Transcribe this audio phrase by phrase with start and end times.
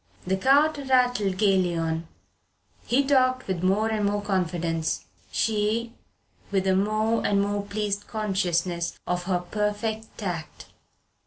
[0.25, 2.07] The cart rattled gaily on
[2.87, 5.93] he talked with more and more confidence; she
[6.49, 10.65] with a more and more pleased consciousness of her perfect tact.